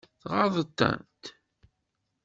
[0.21, 1.23] Tɣaḍeḍ-tent?